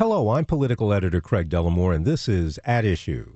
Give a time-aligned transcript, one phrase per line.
[0.00, 3.34] Hello, I'm political editor Craig Dellimore, and this is At Issue.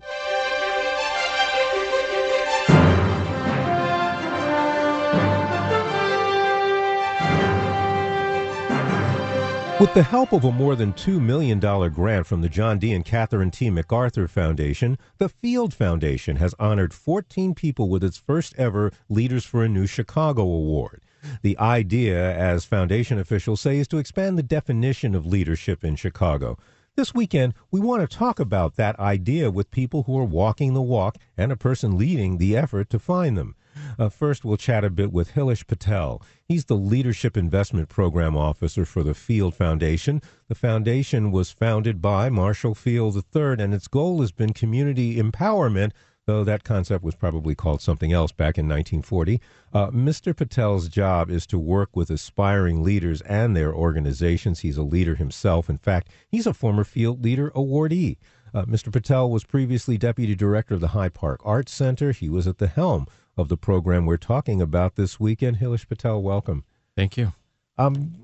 [9.78, 12.94] With the help of a more than $2 million grant from the John D.
[12.94, 13.68] and Catherine T.
[13.68, 19.62] MacArthur Foundation, the Field Foundation has honored 14 people with its first ever Leaders for
[19.62, 21.02] a New Chicago Award.
[21.42, 26.58] The idea, as foundation officials say, is to expand the definition of leadership in Chicago.
[26.96, 30.82] This weekend, we want to talk about that idea with people who are walking the
[30.82, 33.56] walk and a person leading the effort to find them.
[33.98, 36.22] Uh, first, we'll chat a bit with Hilesh Patel.
[36.44, 40.22] He's the Leadership Investment Program Officer for the Field Foundation.
[40.46, 45.90] The foundation was founded by Marshall Field III, and its goal has been community empowerment,
[46.26, 49.40] though that concept was probably called something else back in 1940.
[49.72, 50.34] Uh, Mr.
[50.34, 54.60] Patel's job is to work with aspiring leaders and their organizations.
[54.60, 55.68] He's a leader himself.
[55.68, 58.16] In fact, he's a former Field Leader awardee.
[58.54, 58.92] Uh, Mr.
[58.92, 62.12] Patel was previously deputy director of the Hyde Park Arts Center.
[62.12, 65.58] He was at the helm of the program we're talking about this weekend.
[65.58, 66.64] Hilesh Patel, welcome.
[66.96, 67.32] Thank you.
[67.76, 68.14] Um,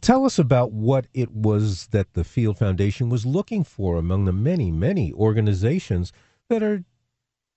[0.00, 4.32] tell us about what it was that the Field Foundation was looking for among the
[4.32, 6.12] many, many organizations
[6.48, 6.84] that are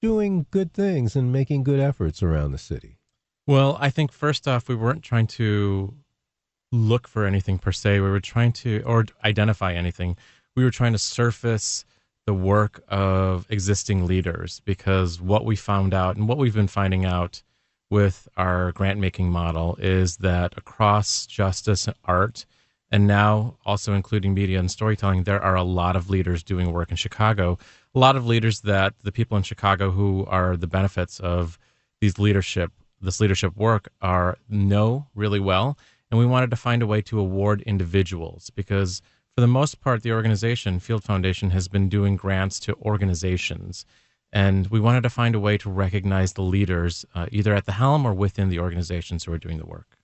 [0.02, 2.98] doing good things and making good efforts around the city.
[3.48, 5.94] Well, I think first off, we weren't trying to
[6.72, 8.00] look for anything per se.
[8.00, 10.16] We were trying to, or identify anything.
[10.56, 11.86] We were trying to surface
[12.26, 17.06] the work of existing leaders because what we found out and what we've been finding
[17.06, 17.42] out
[17.90, 22.46] with our grant making model is that across justice and art
[22.92, 26.90] and now also including media and storytelling there are a lot of leaders doing work
[26.92, 27.58] in chicago
[27.94, 31.58] a lot of leaders that the people in chicago who are the benefits of
[32.00, 32.72] these leadership
[33.02, 35.78] this leadership work are know really well
[36.10, 39.02] and we wanted to find a way to award individuals because
[39.36, 43.86] for the most part, the organization, Field Foundation, has been doing grants to organizations.
[44.34, 47.74] And we wanted to find a way to recognize the leaders, uh, either at the
[47.74, 49.98] helm or within the organizations who are doing the work.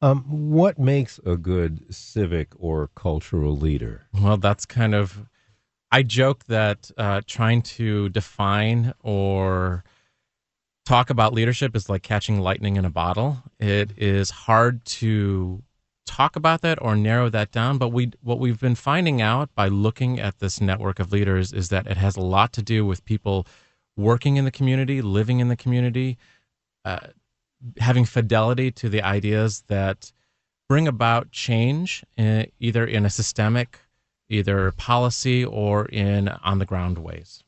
[0.00, 4.02] Um, what makes a good civic or cultural leader?
[4.12, 5.28] Well, that's kind of.
[5.92, 9.84] I joke that uh, trying to define or
[10.86, 13.42] talk about leadership is like catching lightning in a bottle.
[13.60, 15.62] It is hard to
[16.06, 19.68] talk about that or narrow that down but we what we've been finding out by
[19.68, 23.04] looking at this network of leaders is that it has a lot to do with
[23.04, 23.46] people
[23.96, 26.18] working in the community living in the community
[26.84, 26.98] uh,
[27.78, 30.12] having fidelity to the ideas that
[30.68, 33.78] bring about change in, uh, either in a systemic
[34.28, 37.42] either policy or in on the ground ways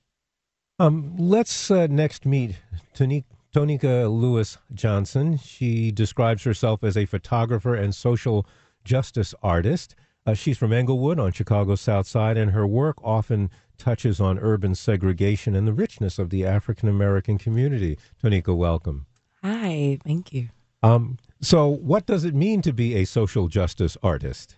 [0.79, 2.57] um, let's uh, next meet
[2.95, 3.25] Tanika
[3.55, 5.39] Tonika Lewis Johnson.
[5.39, 8.47] She describes herself as a photographer and social
[8.85, 9.95] justice artist.
[10.27, 14.75] Uh, she's from Englewood on Chicago's South Side, and her work often touches on urban
[14.75, 17.97] segregation and the richness of the African American community.
[18.21, 19.07] Tonika, welcome.
[19.45, 20.49] Hi, thank you.
[20.83, 24.57] Um, so, what does it mean to be a social justice artist?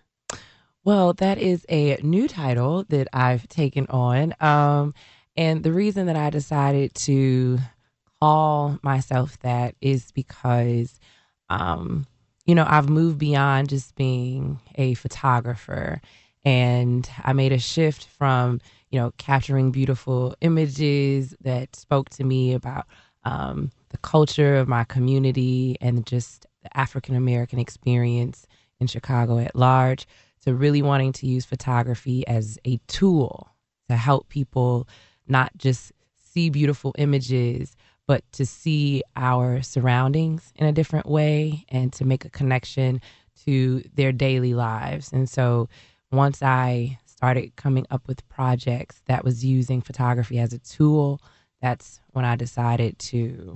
[0.87, 4.33] Well, that is a new title that I've taken on.
[4.39, 4.93] Um,
[5.35, 7.59] and the reason that I decided to
[8.21, 10.97] call myself that is because,
[11.49, 12.05] um,
[12.45, 15.99] you know, I've moved beyond just being a photographer
[16.45, 22.53] and I made a shift from, you know, capturing beautiful images that spoke to me
[22.53, 22.85] about
[23.25, 28.47] um, the culture of my community and just the African American experience
[28.79, 30.07] in Chicago at large
[30.47, 33.49] to really wanting to use photography as a tool
[33.89, 34.87] to help people
[35.27, 37.75] not just see beautiful images,
[38.07, 43.01] but to see our surroundings in a different way and to make a connection
[43.43, 45.11] to their daily lives.
[45.11, 45.67] And so
[46.13, 51.19] once I started coming up with projects that was using photography as a tool,
[51.61, 53.53] that's when I decided to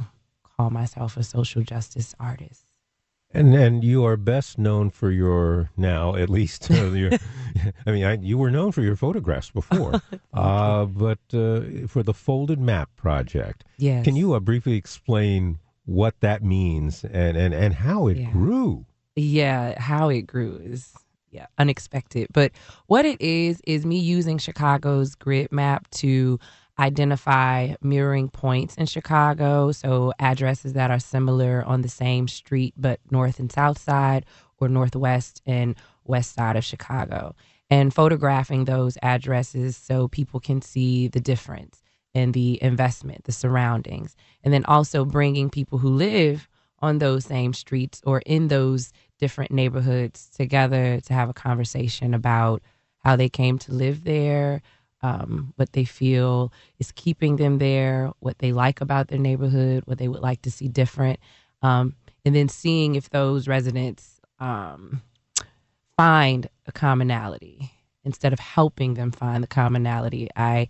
[0.58, 2.71] call myself a social justice artist.
[3.34, 6.70] And and you are best known for your now, at least.
[6.70, 7.12] Uh, your,
[7.86, 10.02] I mean, I, you were known for your photographs before,
[10.34, 13.64] uh, but uh, for the Folded Map project.
[13.78, 14.04] Yes.
[14.04, 18.32] Can you uh, briefly explain what that means and and and how it yeah.
[18.32, 18.86] grew?
[19.16, 20.94] Yeah, how it grew is
[21.32, 22.28] yeah, unexpected.
[22.34, 22.52] But
[22.88, 26.40] what it is is me using Chicago's grid map to
[26.80, 33.00] identify mirroring points in Chicago, so addresses that are similar on the same street but
[33.10, 34.26] north and south side
[34.60, 37.36] or northwest and west side of Chicago.
[37.70, 41.82] And photographing those addresses so people can see the difference
[42.14, 47.54] in the investment, the surroundings, and then also bringing people who live on those same
[47.54, 52.62] streets or in those different neighborhoods together to have a conversation about
[53.00, 54.62] how they came to live there,
[55.04, 59.98] um, what they feel is keeping them there, what they like about their neighborhood, what
[59.98, 61.20] they would like to see different,
[61.62, 61.96] um,
[62.26, 65.02] and then seeing if those residents um,
[65.98, 67.72] find a commonality
[68.04, 70.30] instead of helping them find the commonality.
[70.36, 70.70] I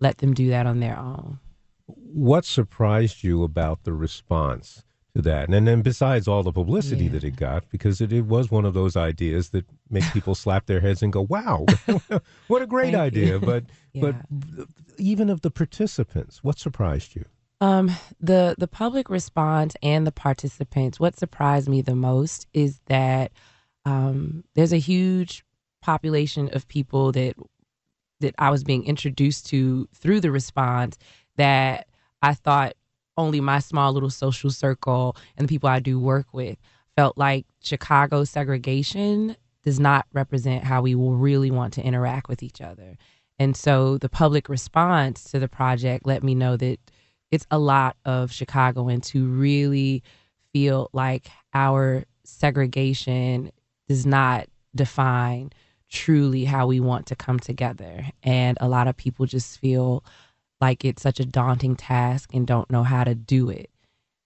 [0.00, 1.38] let them do that on their own.
[1.86, 4.84] What surprised you about the response?
[5.22, 5.48] That.
[5.48, 7.12] And then besides all the publicity yeah.
[7.12, 10.66] that it got, because it, it was one of those ideas that make people slap
[10.66, 11.66] their heads and go, "Wow,
[12.48, 14.02] what a great Thank idea!" But yeah.
[14.02, 14.16] but
[14.98, 17.24] even of the participants, what surprised you?
[17.60, 17.90] Um,
[18.20, 21.00] the the public response and the participants.
[21.00, 23.32] What surprised me the most is that
[23.84, 25.44] um, there's a huge
[25.80, 27.34] population of people that
[28.20, 30.98] that I was being introduced to through the response
[31.36, 31.86] that
[32.22, 32.74] I thought
[33.16, 36.58] only my small little social circle and the people I do work with
[36.96, 42.42] felt like Chicago segregation does not represent how we will really want to interact with
[42.42, 42.96] each other.
[43.38, 46.78] And so the public response to the project let me know that
[47.30, 50.02] it's a lot of Chicagoans who really
[50.52, 53.50] feel like our segregation
[53.88, 55.50] does not define
[55.88, 58.06] truly how we want to come together.
[58.22, 60.04] And a lot of people just feel
[60.60, 63.70] like it's such a daunting task and don't know how to do it.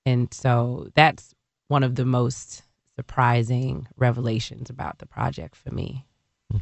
[0.06, 1.34] And so that's
[1.68, 2.62] one of the most
[2.96, 6.04] surprising revelations about the project for me.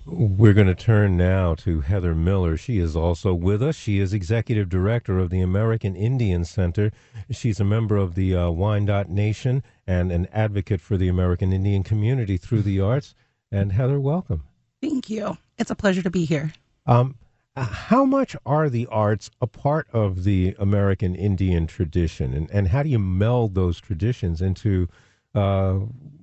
[0.04, 2.58] We're going to turn now to Heather Miller.
[2.58, 3.74] She is also with us.
[3.74, 6.92] She is executive director of the American Indian Center.
[7.30, 11.82] She's a member of the uh, Wyandotte Nation and an advocate for the American Indian
[11.82, 13.14] community through the arts.
[13.50, 14.42] And Heather, welcome.
[14.82, 15.38] Thank you.
[15.56, 16.52] It's a pleasure to be here.
[16.86, 17.16] Um,
[17.62, 22.82] how much are the arts a part of the American Indian tradition, and, and how
[22.82, 24.88] do you meld those traditions into
[25.34, 25.78] uh,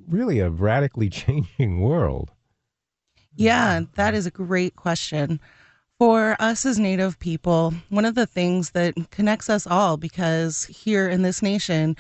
[0.08, 2.32] really a radically changing world?
[3.36, 5.40] Yeah, that is a great question.
[5.98, 11.08] For us as Native people, one of the things that connects us all, because here
[11.08, 11.96] in this nation,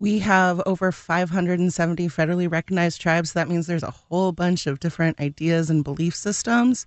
[0.00, 3.32] we have over 570 federally recognized tribes.
[3.32, 6.86] That means there's a whole bunch of different ideas and belief systems.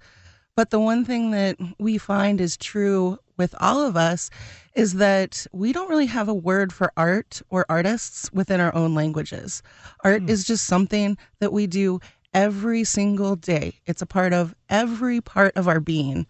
[0.56, 4.30] But the one thing that we find is true with all of us
[4.76, 8.94] is that we don't really have a word for art or artists within our own
[8.94, 9.64] languages.
[10.04, 10.30] Art mm.
[10.30, 12.00] is just something that we do
[12.34, 16.26] every single day, it's a part of every part of our being.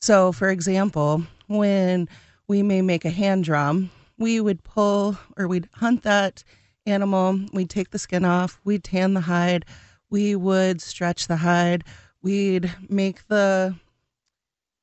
[0.00, 2.08] So, for example, when
[2.46, 6.44] we may make a hand drum, we would pull or we'd hunt that
[6.86, 9.64] animal, we'd take the skin off, we'd tan the hide,
[10.08, 11.84] we would stretch the hide
[12.22, 13.74] we'd make the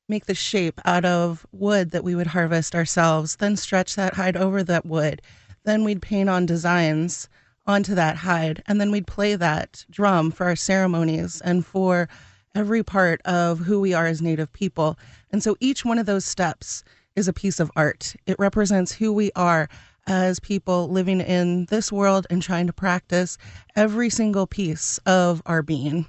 [0.08, 4.36] make the shape out of wood that we would harvest ourselves, then stretch that hide
[4.36, 5.20] over that wood.
[5.64, 7.28] Then we'd paint on designs
[7.66, 12.08] onto that hide, and then we'd play that drum for our ceremonies and for
[12.54, 14.98] every part of who we are as Native people.
[15.30, 16.82] And so each one of those steps
[17.14, 18.16] is a piece of art.
[18.26, 19.68] It represents who we are
[20.06, 23.36] as people living in this world and trying to practice
[23.76, 26.06] every single piece of our being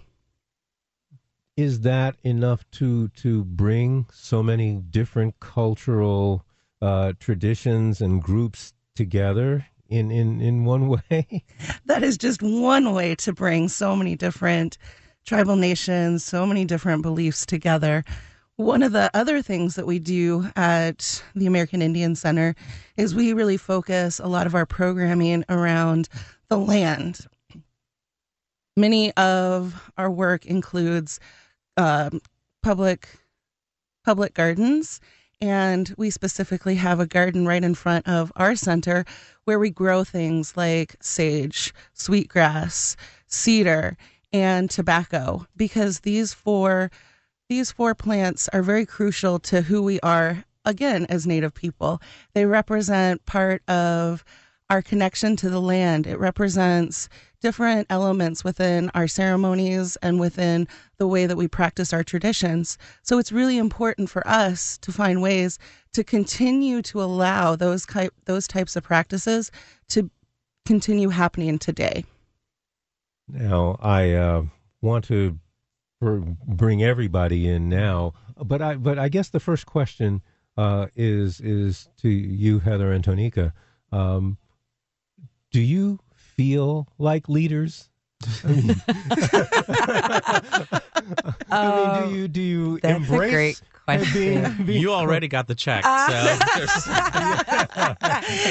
[1.60, 6.46] is that enough to to bring so many different cultural
[6.82, 11.44] uh, traditions and groups together in, in, in one way?
[11.86, 14.78] That is just one way to bring so many different
[15.26, 18.06] tribal nations, so many different beliefs together.
[18.56, 22.56] One of the other things that we do at the American Indian Center
[22.96, 26.08] is we really focus a lot of our programming around
[26.48, 27.28] the land.
[28.78, 31.20] Many of our work includes
[31.80, 32.20] um,
[32.62, 33.08] public
[34.04, 35.00] public gardens
[35.42, 39.06] and we specifically have a garden right in front of our center
[39.46, 43.96] where we grow things like sage, sweetgrass, cedar,
[44.34, 46.92] and tobacco because these four
[47.48, 52.02] these four plants are very crucial to who we are again as native people.
[52.34, 54.24] They represent part of
[54.70, 56.06] our connection to the land.
[56.06, 57.10] It represents
[57.42, 62.78] different elements within our ceremonies and within the way that we practice our traditions.
[63.02, 65.58] So it's really important for us to find ways
[65.94, 69.52] to continue to allow those type, those types of practices
[69.90, 70.10] to
[70.66, 72.04] continue happening today.
[73.28, 74.44] Now, I uh,
[74.82, 75.40] want to
[76.02, 78.14] bring everybody in now.
[78.38, 80.22] But I but I guess the first question
[80.58, 83.52] uh, is is to you, Heather and Tonika.
[83.92, 84.38] Um,
[85.52, 87.90] do you feel like leaders?
[88.44, 88.76] I mean,
[91.52, 94.14] I mean, do you do you That's a great question.
[94.14, 95.84] being, being You already got the check.
[95.86, 96.38] Ah.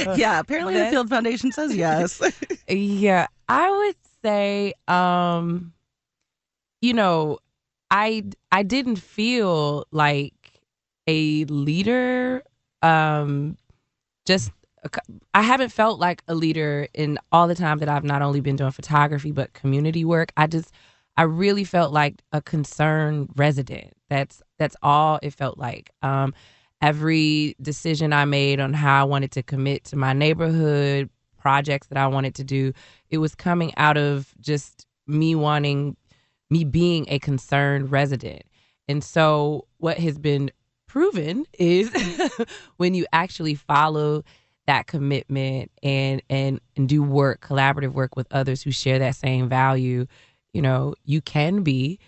[0.04, 2.20] So yeah, apparently the Field Foundation says yes.
[2.68, 5.72] Yeah, I would say, um,
[6.80, 7.38] you know,
[7.90, 10.34] I I didn't feel like
[11.06, 12.42] a leader.
[12.82, 13.56] Um,
[14.24, 14.50] just
[15.34, 18.56] I haven't felt like a leader in all the time that I've not only been
[18.56, 20.32] doing photography but community work.
[20.36, 20.72] I just
[21.16, 23.92] I really felt like a concerned resident.
[24.08, 25.90] That's that's all it felt like.
[26.02, 26.34] Um,
[26.80, 31.98] every decision I made on how I wanted to commit to my neighborhood projects that
[31.98, 32.72] I wanted to do,
[33.10, 35.96] it was coming out of just me wanting
[36.50, 38.42] me being a concerned resident.
[38.86, 40.50] And so what has been
[40.86, 41.90] proven is
[42.76, 44.22] when you actually follow
[44.68, 49.48] that commitment and and and do work collaborative work with others who share that same
[49.48, 50.06] value
[50.52, 51.98] you know you can be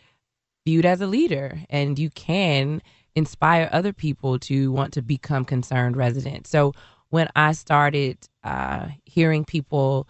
[0.64, 2.80] viewed as a leader and you can
[3.16, 6.48] inspire other people to want to become concerned residents.
[6.48, 6.72] So
[7.10, 10.08] when i started uh, hearing people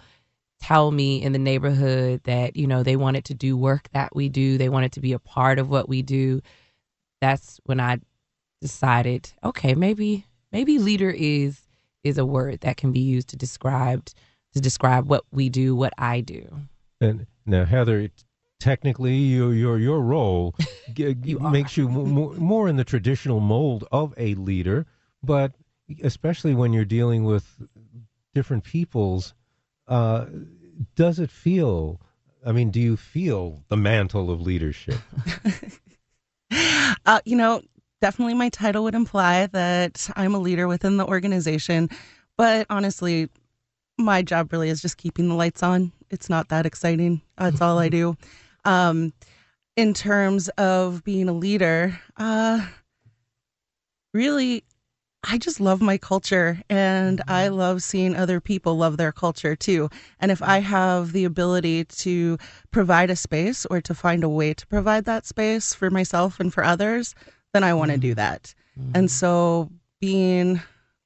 [0.61, 4.29] tell me in the neighborhood that you know they wanted to do work that we
[4.29, 6.41] do they wanted to be a part of what we do
[7.21, 7.99] that's when i
[8.61, 11.60] decided okay maybe maybe leader is
[12.05, 14.09] is a word that can be used to describe
[14.53, 16.49] to describe what we do, what I do.
[17.01, 18.11] And now, Heather,
[18.59, 20.55] technically, your your your role
[20.93, 24.87] g- g- makes you more, more in the traditional mold of a leader,
[25.23, 25.53] but
[26.03, 27.63] especially when you're dealing with
[28.35, 29.35] different peoples,
[29.89, 30.27] uh,
[30.95, 32.01] does it feel?
[32.45, 34.99] I mean, do you feel the mantle of leadership?
[37.07, 37.61] uh, you know,
[38.01, 41.89] definitely my title would imply that I'm a leader within the organization.
[42.37, 43.29] But honestly,
[43.99, 45.93] my job really is just keeping the lights on.
[46.11, 47.21] It's not that exciting.
[47.37, 48.17] That's all I do.
[48.65, 49.13] Um,
[49.77, 52.67] in terms of being a leader, uh,
[54.13, 54.65] really,
[55.23, 59.91] I just love my culture and I love seeing other people love their culture too.
[60.19, 62.39] And if I have the ability to
[62.71, 66.53] provide a space or to find a way to provide that space for myself and
[66.53, 67.15] for others,
[67.53, 68.55] then I want to do that.
[68.95, 70.61] And so being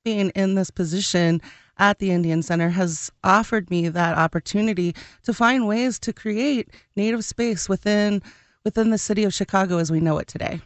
[0.05, 1.41] being in this position
[1.79, 7.25] at the Indian Center has offered me that opportunity to find ways to create native
[7.25, 8.23] space within
[8.65, 10.61] within the city of Chicago as we know it today.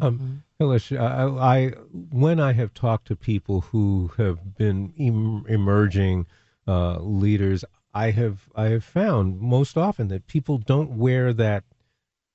[0.00, 1.68] Um, Hilesh, I, I
[2.10, 6.26] when I have talked to people who have been em- emerging
[6.66, 11.64] uh, leaders, I have I have found most often that people don't wear that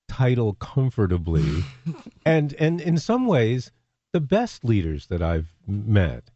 [0.07, 1.63] title comfortably,
[2.25, 3.71] and and in some ways,
[4.13, 6.31] the best leaders that I've met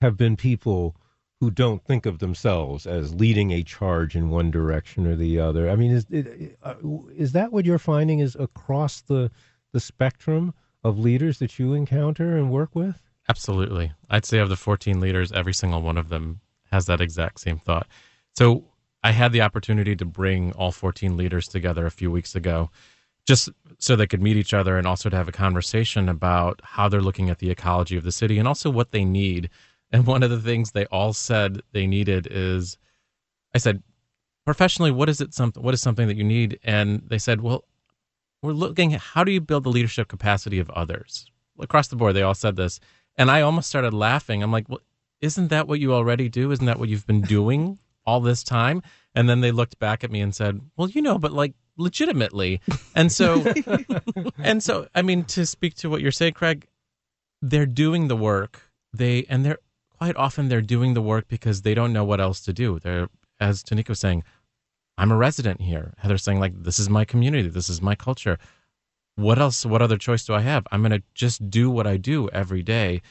[0.00, 0.96] have been people
[1.40, 5.68] who don't think of themselves as leading a charge in one direction or the other.
[5.68, 6.74] I mean, is it, uh,
[7.16, 9.30] is that what you're finding is across the
[9.72, 10.54] the spectrum
[10.84, 13.00] of leaders that you encounter and work with?
[13.28, 13.92] Absolutely.
[14.10, 16.40] I'd say of the 14 leaders, every single one of them
[16.70, 17.86] has that exact same thought.
[18.36, 18.64] So
[19.02, 22.70] I had the opportunity to bring all 14 leaders together a few weeks ago
[23.26, 26.88] just so they could meet each other and also to have a conversation about how
[26.88, 29.50] they're looking at the ecology of the city and also what they need.
[29.92, 32.78] And one of the things they all said they needed is
[33.54, 33.82] I said,
[34.44, 36.58] professionally, what is it something what is something that you need?
[36.64, 37.64] And they said, Well,
[38.42, 41.26] we're looking at how do you build the leadership capacity of others?
[41.58, 42.80] Across the board, they all said this.
[43.16, 44.42] And I almost started laughing.
[44.42, 44.80] I'm like, well,
[45.20, 46.50] isn't that what you already do?
[46.50, 48.82] Isn't that what you've been doing all this time?
[49.14, 52.60] And then they looked back at me and said, well, you know, but like legitimately.
[52.94, 53.44] And so,
[54.38, 56.66] and so, I mean, to speak to what you're saying, Craig,
[57.42, 58.62] they're doing the work.
[58.92, 59.58] They, and they're
[59.98, 62.78] quite often they're doing the work because they don't know what else to do.
[62.78, 63.08] They're,
[63.40, 64.24] as Tonika was saying,
[64.96, 65.94] I'm a resident here.
[65.98, 67.48] Heather's saying, like, this is my community.
[67.48, 68.38] This is my culture.
[69.16, 69.66] What else?
[69.66, 70.66] What other choice do I have?
[70.70, 73.02] I'm going to just do what I do every day.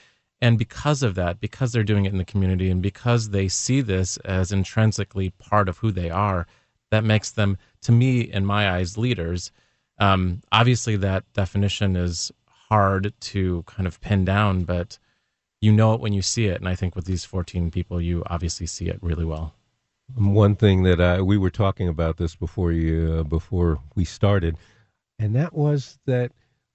[0.42, 3.82] And because of that, because they're doing it in the community and because they see
[3.82, 6.48] this as intrinsically part of who they are,
[6.94, 9.52] that makes them, to me, in my eyes, leaders.
[9.98, 15.00] Um, obviously, that definition is hard to kind of pin down, but
[15.60, 16.60] you know it when you see it.
[16.60, 19.56] And I think with these 14 people, you obviously see it really well.
[20.16, 24.58] One thing that I, we were talking about this before you uh, before we started,
[25.18, 26.32] and that was that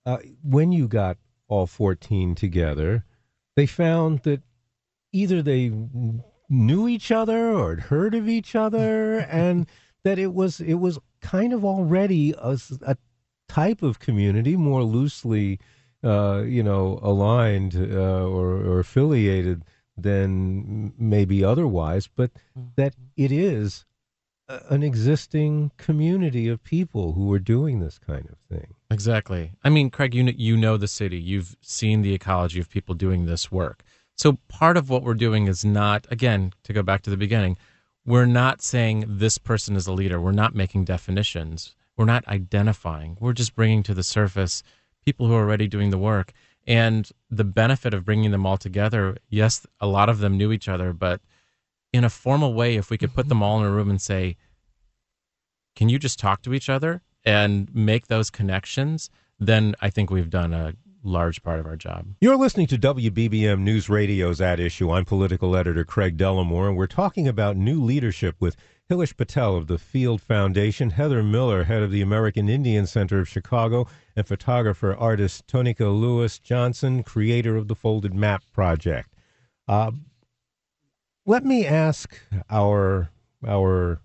[0.07, 3.05] uh, when you got all 14 together,
[3.55, 4.43] they found that
[5.13, 5.71] either they
[6.49, 9.67] knew each other or had heard of each other, and
[10.09, 12.97] that it was it was kind of already a, a
[13.49, 15.59] type of community, more loosely,
[16.03, 19.65] uh, you know, aligned uh, or, or affiliated
[19.97, 22.31] than maybe otherwise, but
[22.77, 23.85] that it is
[24.71, 28.75] an existing community of people who are doing this kind of thing.
[28.91, 29.53] Exactly.
[29.63, 31.19] I mean, Craig, you you know the city.
[31.19, 33.83] You've seen the ecology of people doing this work.
[34.15, 37.59] So part of what we're doing is not, again, to go back to the beginning,
[38.09, 40.19] we're not saying this person is a leader.
[40.19, 41.75] We're not making definitions.
[41.95, 43.19] We're not identifying.
[43.21, 44.63] We're just bringing to the surface
[45.05, 46.33] people who are already doing the work.
[46.67, 50.69] And the benefit of bringing them all together, yes, a lot of them knew each
[50.69, 51.21] other, but
[51.93, 53.43] in a formal way, if we could put them mm-hmm.
[53.43, 54.37] all in a room and say,
[55.77, 59.11] can you just talk to each other and make those connections?
[59.39, 62.07] Then I think we've done a large part of our job.
[62.21, 64.91] You're listening to WBBM News Radio's At Issue.
[64.91, 68.57] I'm political editor Craig Dellimore, and we're talking about new leadership with
[68.91, 73.29] Hilesh Patel of the Field Foundation, Heather Miller, head of the American Indian Center of
[73.29, 73.87] Chicago,
[74.17, 79.15] and photographer artist Tonika Lewis Johnson, creator of the Folded Map Project.
[79.67, 79.91] Uh,
[81.27, 83.11] let me ask our
[83.47, 84.01] our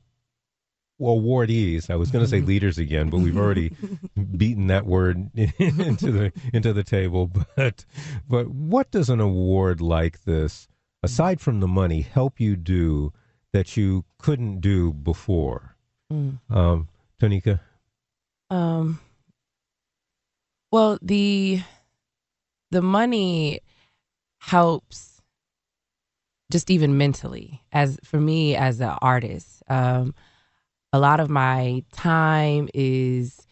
[1.04, 1.90] awardees.
[1.90, 3.70] I was going to say leaders again, but we've already
[4.38, 7.32] beaten that word into the into the table.
[7.56, 7.86] But
[8.28, 10.68] but what does an award like this,
[11.04, 13.14] aside from the money, help you do
[13.52, 15.76] that you couldn't do before?
[16.12, 16.40] Mm.
[16.50, 16.90] Um,
[17.22, 17.60] Tonika.
[18.50, 19.00] Um.
[20.72, 21.62] Well, the
[22.72, 23.62] the money
[24.40, 25.14] helps
[26.52, 30.14] just even mentally as for me as an artist um,
[30.94, 33.46] a lot of my time is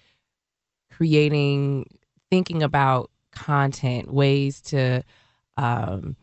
[0.92, 1.86] creating,
[2.30, 5.04] thinking about content, ways to
[5.58, 6.16] um,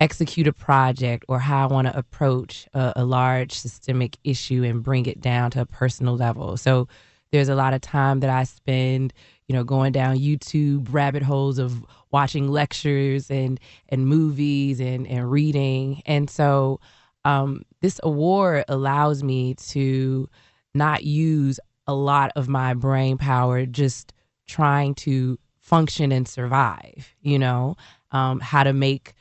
[0.00, 4.82] execute a project, or how I want to approach a, a large systemic issue and
[4.82, 6.58] bring it down to a personal level.
[6.58, 6.88] So
[7.32, 9.14] there's a lot of time that I spend,
[9.48, 15.30] you know, going down YouTube rabbit holes of watching lectures and and movies and and
[15.30, 16.02] reading.
[16.04, 16.80] And so
[17.24, 20.28] um, this award allows me to
[20.74, 24.12] not use a lot of my brain power just
[24.46, 27.76] trying to function and survive, you know,
[28.12, 29.14] um, how to make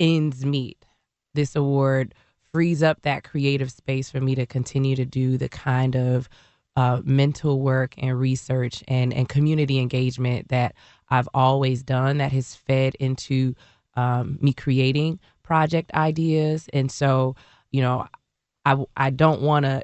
[0.00, 0.84] ends meet.
[1.34, 2.14] This award
[2.52, 6.28] frees up that creative space for me to continue to do the kind of
[6.76, 10.74] uh, mental work and research and, and community engagement that
[11.10, 13.54] I've always done that has fed into
[13.96, 16.68] um, me creating project ideas.
[16.72, 17.36] And so,
[17.70, 18.06] you know,
[18.64, 19.82] I, I don't want to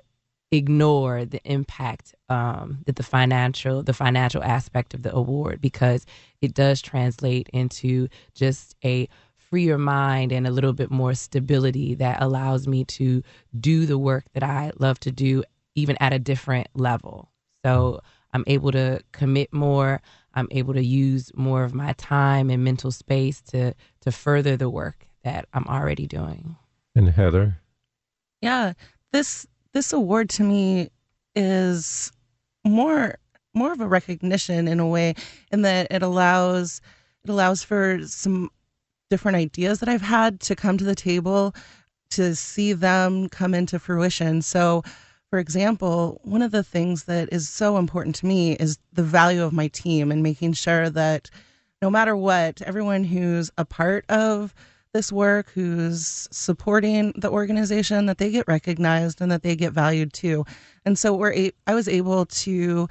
[0.52, 6.04] ignore the impact um, that the financial the financial aspect of the award because
[6.40, 12.22] it does translate into just a freer mind and a little bit more stability that
[12.22, 13.22] allows me to
[13.58, 15.42] do the work that I love to do
[15.74, 17.30] even at a different level.
[17.64, 18.00] So
[18.32, 20.00] I'm able to commit more.
[20.34, 24.70] I'm able to use more of my time and mental space to to further the
[24.70, 26.56] work that I'm already doing.
[26.94, 27.58] And Heather,
[28.40, 28.72] yeah,
[29.12, 30.90] this this award to me
[31.34, 32.12] is
[32.64, 33.16] more
[33.54, 35.14] more of a recognition in a way
[35.50, 36.80] in that it allows
[37.24, 38.50] it allows for some
[39.08, 41.54] different ideas that I've had to come to the table
[42.10, 44.42] to see them come into fruition.
[44.42, 44.82] So
[45.30, 49.44] for example, one of the things that is so important to me is the value
[49.44, 51.30] of my team and making sure that
[51.80, 54.54] no matter what, everyone who's a part of
[54.92, 60.12] this work, who's supporting the organization, that they get recognized and that they get valued
[60.12, 60.44] too.
[60.84, 62.88] And so we're a- I was able to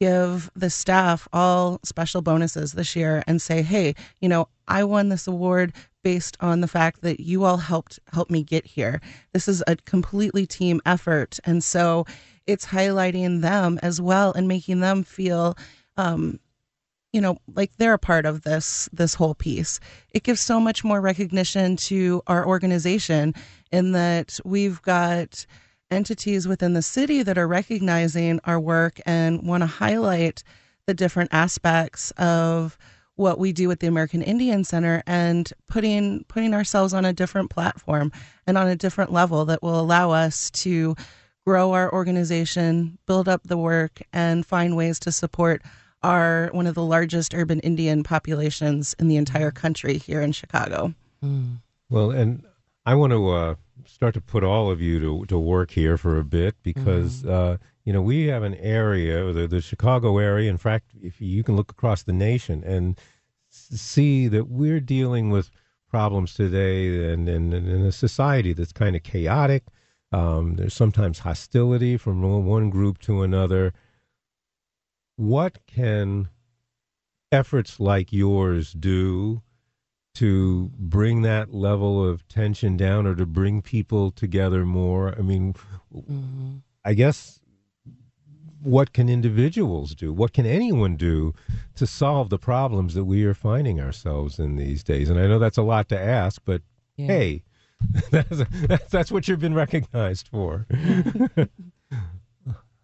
[0.00, 5.08] give the staff all special bonuses this year and say, hey, you know, I won
[5.08, 5.72] this award
[6.04, 9.00] based on the fact that you all helped help me get here.
[9.32, 12.04] This is a completely team effort, and so
[12.46, 15.56] it's highlighting them as well and making them feel
[15.96, 16.38] um,
[17.16, 19.80] you know like they're a part of this this whole piece.
[20.12, 23.34] It gives so much more recognition to our organization
[23.72, 25.46] in that we've got
[25.90, 30.42] entities within the city that are recognizing our work and want to highlight
[30.86, 32.76] the different aspects of
[33.14, 37.48] what we do at the American Indian Center and putting putting ourselves on a different
[37.48, 38.12] platform
[38.46, 40.94] and on a different level that will allow us to
[41.46, 45.62] grow our organization, build up the work and find ways to support
[46.06, 50.94] are one of the largest urban Indian populations in the entire country here in Chicago.
[51.24, 51.56] Mm.
[51.90, 52.44] Well, and
[52.84, 56.18] I want to uh, start to put all of you to, to work here for
[56.18, 57.30] a bit because, mm.
[57.30, 60.48] uh, you know, we have an area, the, the Chicago area.
[60.48, 63.00] In fact, if you can look across the nation and
[63.50, 65.50] see that we're dealing with
[65.88, 69.64] problems today and in a society that's kind of chaotic.
[70.12, 73.72] Um, there's sometimes hostility from one group to another
[75.16, 76.28] what can
[77.32, 79.42] efforts like yours do
[80.14, 85.14] to bring that level of tension down or to bring people together more?
[85.18, 85.54] I mean,
[85.94, 86.56] mm-hmm.
[86.84, 87.40] I guess
[88.62, 90.12] what can individuals do?
[90.12, 91.34] What can anyone do
[91.76, 95.08] to solve the problems that we are finding ourselves in these days?
[95.10, 96.62] And I know that's a lot to ask, but
[96.96, 97.06] yeah.
[97.06, 97.42] hey,
[98.10, 98.42] that's,
[98.88, 100.66] that's what you've been recognized for.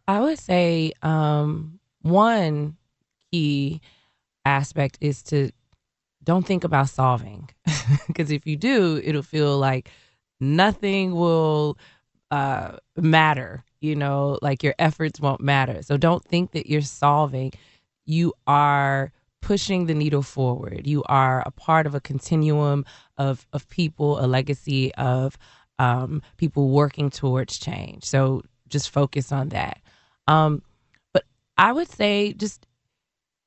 [0.08, 1.71] I would say um,
[2.02, 2.76] one
[3.30, 3.80] key
[4.44, 5.50] aspect is to
[6.24, 7.48] don't think about solving
[8.06, 9.90] because if you do it'll feel like
[10.40, 11.78] nothing will
[12.30, 15.82] uh, matter you know like your efforts won't matter.
[15.82, 17.52] So don't think that you're solving.
[18.06, 19.12] You are
[19.42, 20.86] pushing the needle forward.
[20.86, 22.86] You are a part of a continuum
[23.18, 25.36] of of people a legacy of
[25.78, 28.04] um, people working towards change.
[28.04, 29.80] So just focus on that.
[30.28, 30.62] Um,
[31.58, 32.66] i would say just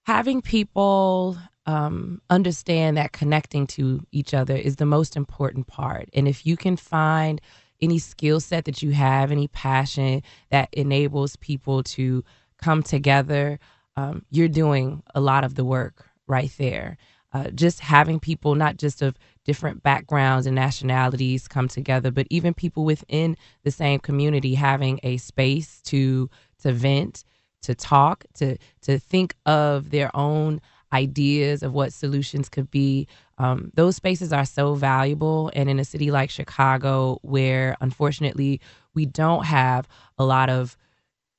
[0.05, 6.09] having people um, understand that connecting to each other is the most important part.
[6.13, 7.41] And if you can find
[7.81, 12.23] any skill set that you have, any passion that enables people to
[12.61, 13.59] come together,
[13.97, 16.97] um, you're doing a lot of the work right there.
[17.33, 22.53] Uh, just having people, not just of different backgrounds and nationalities, come together, but even
[22.53, 26.29] people within the same community having a space to
[26.61, 27.25] to vent,
[27.65, 30.61] to talk, to to think of their own
[30.93, 33.07] ideas of what solutions could be.
[33.37, 35.51] Um, those spaces are so valuable.
[35.53, 38.61] And in a city like Chicago, where unfortunately
[38.93, 40.77] we don't have a lot of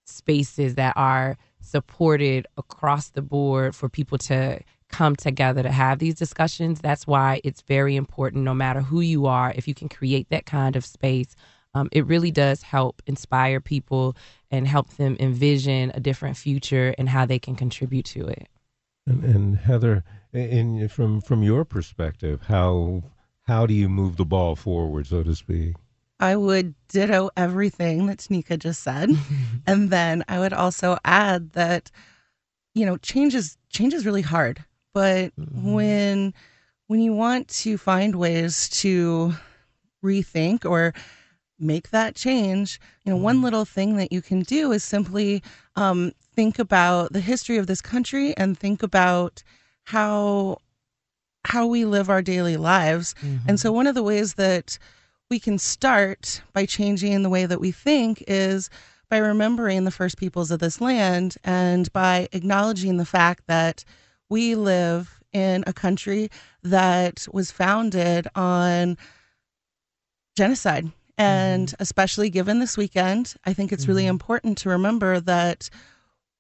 [0.04, 6.14] spaces that are supported across the board for people to come together to have these
[6.14, 10.28] discussions, that's why it's very important, no matter who you are, if you can create
[10.30, 11.34] that kind of space.
[11.76, 14.16] Um, it really does help inspire people
[14.50, 18.48] and help them envision a different future and how they can contribute to it.
[19.06, 23.02] And, and Heather, in from from your perspective, how
[23.42, 25.74] how do you move the ball forward, so to speak?
[26.18, 29.10] I would ditto everything that Tonika just said,
[29.66, 31.90] and then I would also add that
[32.74, 35.72] you know change is change is really hard, but mm-hmm.
[35.74, 36.34] when
[36.86, 39.34] when you want to find ways to
[40.02, 40.94] rethink or
[41.58, 43.44] make that change, you know, one mm-hmm.
[43.44, 45.42] little thing that you can do is simply
[45.76, 49.42] um, think about the history of this country and think about
[49.84, 50.58] how
[51.44, 53.14] how we live our daily lives.
[53.22, 53.48] Mm-hmm.
[53.48, 54.78] And so one of the ways that
[55.30, 58.68] we can start by changing the way that we think is
[59.08, 63.84] by remembering the first peoples of this land and by acknowledging the fact that
[64.28, 66.30] we live in a country
[66.62, 68.98] that was founded on
[70.36, 71.82] genocide and mm-hmm.
[71.82, 73.92] especially given this weekend, I think it's mm-hmm.
[73.92, 75.70] really important to remember that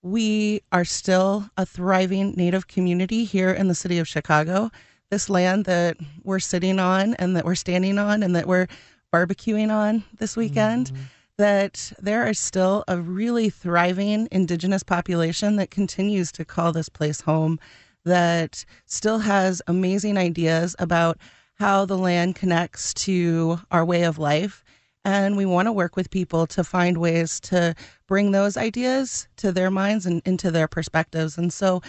[0.02, 4.70] we are still a thriving Native community here in the city of Chicago.
[5.10, 8.66] This land that we're sitting on and that we're standing on and that we're
[9.12, 11.02] barbecuing on this weekend, mm-hmm.
[11.38, 17.20] that there is still a really thriving indigenous population that continues to call this place
[17.20, 17.58] home,
[18.04, 21.18] that still has amazing ideas about
[21.54, 24.62] how the land connects to our way of life
[25.06, 27.76] and we want to work with people to find ways to
[28.08, 31.38] bring those ideas to their minds and into their perspectives.
[31.38, 31.80] And so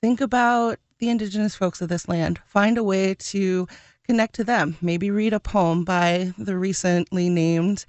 [0.00, 3.68] think about the indigenous folks of this land, find a way to
[4.06, 4.78] connect to them.
[4.80, 7.84] Maybe read a poem by the recently named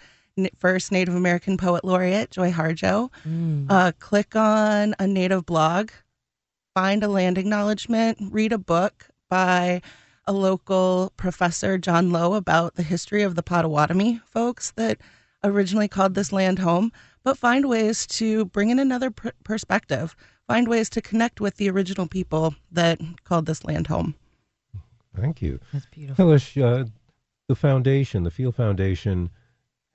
[0.60, 3.10] first Native American poet laureate, Joy Harjo.
[3.26, 3.68] Mm.
[3.70, 5.92] Uh, click on a Native blog,
[6.74, 9.82] find a land acknowledgement, read a book by
[10.26, 15.00] a local professor, John Lowe, about the history of the Potawatomi folks that
[15.44, 16.92] originally called this land home,
[17.24, 20.16] but find ways to bring in another pr- perspective,
[20.48, 24.16] find ways to connect with the original people that called this land home.
[25.16, 25.60] Thank you.
[25.72, 26.26] That's beautiful.
[26.26, 26.86] Hilesh, uh,
[27.48, 29.30] the foundation, the Field Foundation,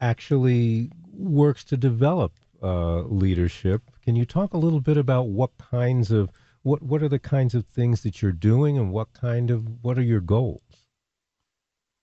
[0.01, 3.83] actually works to develop uh, leadership.
[4.05, 6.31] Can you talk a little bit about what kinds of
[6.69, 9.99] what what are the kinds of things that you're doing and what kind of what
[9.99, 10.61] are your goals?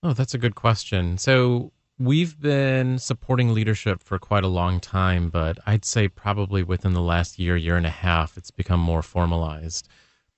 [0.02, 1.18] Oh that's a good question.
[1.20, 6.92] So we've been supporting leadership for quite a long time but i'd say probably within
[6.92, 9.88] the last year year and a half it's become more formalized.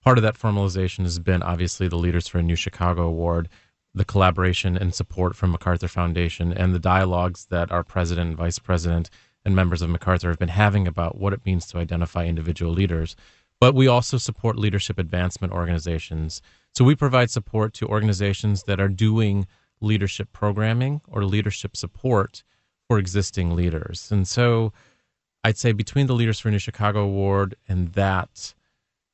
[0.03, 3.47] Part of that formalization has been obviously the leaders for a new chicago award
[3.95, 9.09] the collaboration and support from macarthur foundation and the dialogues that our president vice president
[9.43, 13.15] and members of macarthur have been having about what it means to identify individual leaders
[13.59, 16.41] but we also support leadership advancement organizations.
[16.75, 19.47] So we provide support to organizations that are doing
[19.81, 22.43] leadership programming or leadership support
[22.87, 24.11] for existing leaders.
[24.11, 24.73] And so
[25.43, 28.53] I'd say between the Leaders for New Chicago Award and that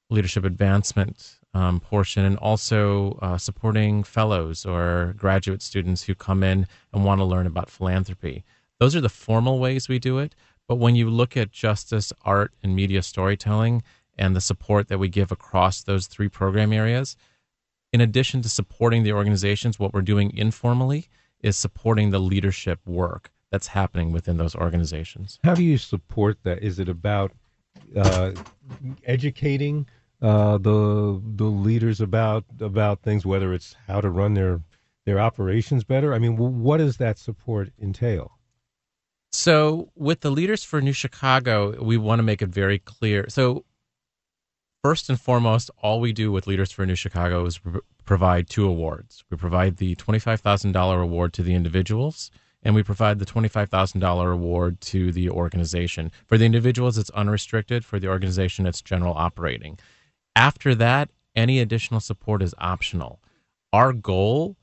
[0.09, 6.65] leadership advancement um, portion, and also uh, supporting fellows or graduate students who come in
[6.91, 8.43] and want to learn about philanthropy.
[8.79, 10.33] Those are the formal ways we do it.
[10.67, 13.83] But when you look at justice, art, and media storytelling
[14.17, 17.15] and the support that we give across those three program areas,
[17.91, 21.07] in addition to supporting the organizations, what we're doing informally
[21.41, 25.39] is supporting the leadership work that's happening within those organizations.
[25.43, 26.63] How do you support that?
[26.63, 27.31] Is it about
[27.95, 28.31] uh,
[29.03, 29.85] educating
[30.21, 34.61] uh, the the leaders about about things, whether it's how to run their
[35.05, 36.13] their operations better?
[36.13, 38.39] I mean, what does that support entail?
[39.33, 43.25] So, with the Leaders for New Chicago, we want to make it very clear.
[43.29, 43.65] So,
[44.83, 47.59] first and foremost, all we do with Leaders for New Chicago is
[48.05, 49.23] provide two awards.
[49.29, 52.29] We provide the $25,000 award to the individuals,
[52.63, 56.11] and we provide the $25,000 award to the organization.
[56.25, 57.85] For the individuals, it's unrestricted.
[57.85, 59.79] For the organization, it's general operating.
[60.35, 63.21] After that, any additional support is optional.
[63.71, 64.57] Our goal,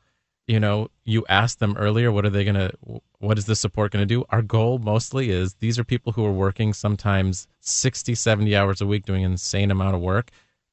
[0.51, 2.73] you know, you asked them earlier, what are they going to,
[3.19, 4.25] what is this support going to do?
[4.31, 8.87] Our goal mostly is these are people who are working sometimes 60, 70 hours a
[8.87, 10.31] week doing an insane amount of work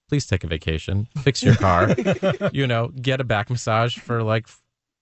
[0.07, 1.93] please take a vacation, fix your car,
[2.53, 4.47] you know, get a back massage for like,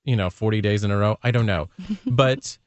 [0.03, 1.17] you know, 40 days in a row.
[1.23, 1.69] I don't know.
[2.05, 2.57] But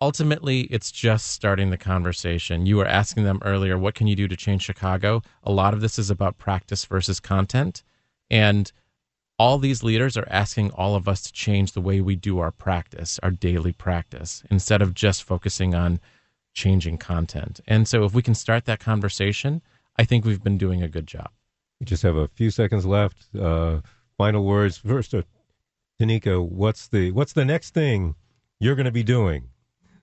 [0.00, 2.66] ultimately, it's just starting the conversation.
[2.66, 5.22] You were asking them earlier, what can you do to change Chicago?
[5.42, 7.82] A lot of this is about practice versus content.
[8.30, 8.70] And
[9.38, 12.50] all these leaders are asking all of us to change the way we do our
[12.50, 16.00] practice, our daily practice, instead of just focusing on
[16.54, 17.60] changing content.
[17.66, 19.62] And so if we can start that conversation,
[19.96, 21.30] I think we've been doing a good job.
[21.78, 23.28] We just have a few seconds left.
[23.34, 23.80] Uh,
[24.16, 24.78] final words.
[24.78, 25.22] First, uh,
[26.00, 28.16] Tonika, what's the what's the next thing
[28.58, 29.44] you're going to be doing?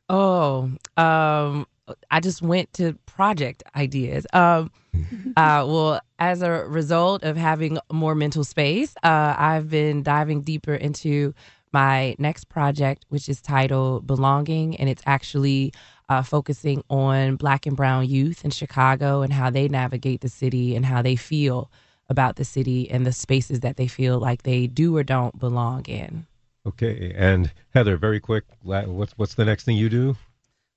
[0.08, 1.68] Oh, um,
[2.10, 4.26] I just went to project ideas.
[4.34, 4.72] Um,
[5.38, 10.74] uh, well, as a result of having more mental space, uh, I've been diving deeper
[10.74, 11.34] into
[11.72, 15.74] my next project, which is titled Belonging, and it's actually
[16.08, 20.76] uh, focusing on Black and Brown youth in Chicago and how they navigate the city
[20.76, 21.70] and how they feel
[22.08, 25.84] about the city and the spaces that they feel like they do or don't belong
[25.86, 26.26] in.
[26.68, 30.16] Okay, and Heather, very quick, what's what's the next thing you do?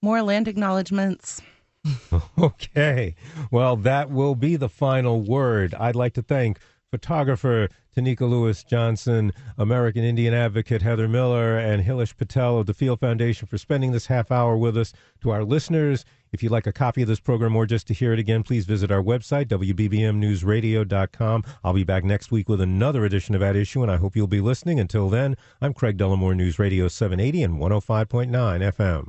[0.02, 1.42] More land acknowledgments.
[2.38, 3.14] okay,
[3.50, 5.74] well, that will be the final word.
[5.74, 6.58] I'd like to thank
[6.90, 13.00] photographer Tonika Lewis Johnson, American Indian advocate Heather Miller, and Hilesh Patel of the Field
[13.00, 14.92] Foundation for spending this half hour with us.
[15.22, 18.12] To our listeners, if you'd like a copy of this program or just to hear
[18.12, 21.44] it again, please visit our website, WBBMNewsRadio.com.
[21.64, 24.28] I'll be back next week with another edition of At Issue, and I hope you'll
[24.28, 24.78] be listening.
[24.78, 29.08] Until then, I'm Craig Dellimore, News Radio 780 and 105.9 FM.